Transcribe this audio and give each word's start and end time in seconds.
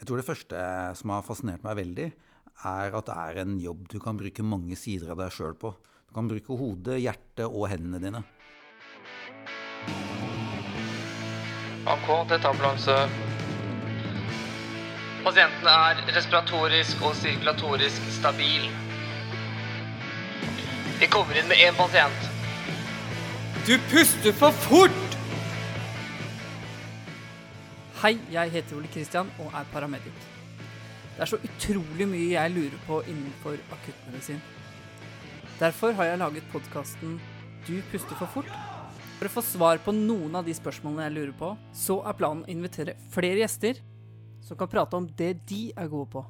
Jeg 0.00 0.08
tror 0.08 0.18
det 0.18 0.26
første 0.26 0.60
som 0.98 1.12
har 1.14 1.26
fascinert 1.26 1.62
meg 1.64 1.76
veldig, 1.78 2.06
er 2.66 2.96
at 2.98 3.06
det 3.08 3.14
er 3.14 3.42
en 3.44 3.58
jobb 3.62 3.86
du 3.92 4.00
kan 4.02 4.18
bruke 4.18 4.46
mange 4.46 4.76
sider 4.78 5.12
av 5.14 5.20
deg 5.22 5.34
sjøl 5.34 5.54
på. 5.58 5.70
Du 6.08 6.16
kan 6.16 6.30
bruke 6.30 6.58
hodet, 6.58 6.98
hjertet 7.02 7.46
og 7.46 7.68
hendene 7.70 8.00
dine. 8.02 8.24
AK, 11.84 12.08
dette 12.30 12.40
er 12.40 12.50
ambulanse. 12.50 12.98
Pasienten 15.24 15.70
er 15.70 16.02
respiratorisk 16.16 17.06
og 17.06 17.14
sirkulatorisk 17.20 18.10
stabil. 18.18 18.66
Vi 20.98 21.10
kommer 21.12 21.38
inn 21.38 21.48
med 21.50 21.62
én 21.64 21.76
pasient. 21.78 22.30
Du 23.64 23.76
puster 23.92 24.34
for 24.36 24.52
fort! 24.66 25.13
Hei, 28.04 28.18
jeg 28.28 28.50
heter 28.52 28.76
Ole 28.76 28.88
Kristian 28.92 29.30
og 29.40 29.54
er 29.56 29.68
paramedic. 29.72 30.16
Det 31.14 31.22
er 31.24 31.30
så 31.30 31.38
utrolig 31.40 32.04
mye 32.10 32.34
jeg 32.34 32.52
lurer 32.52 32.82
på 32.84 32.98
innenfor 33.08 33.56
akuttmedisin. 33.72 34.42
Derfor 35.56 35.96
har 35.96 36.10
jeg 36.10 36.20
laget 36.20 36.50
podkasten 36.52 37.14
Du 37.64 37.72
puster 37.88 38.12
for 38.20 38.28
fort. 38.28 38.52
For 39.16 39.30
å 39.30 39.32
få 39.38 39.44
svar 39.48 39.80
på 39.80 39.96
noen 39.96 40.36
av 40.36 40.44
de 40.44 40.52
spørsmålene 40.52 41.06
jeg 41.06 41.14
lurer 41.16 41.32
på, 41.38 41.54
så 41.72 41.96
er 42.04 42.18
planen 42.20 42.44
å 42.44 42.52
invitere 42.52 42.98
flere 43.14 43.40
gjester 43.40 43.80
som 44.44 44.60
kan 44.60 44.68
prate 44.68 45.00
om 45.00 45.08
det 45.08 45.38
de 45.48 45.62
er 45.72 45.88
gode 45.88 46.12
på. 46.12 46.26